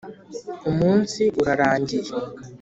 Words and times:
umunsi 0.69 1.21
urarangiye, 1.41 2.09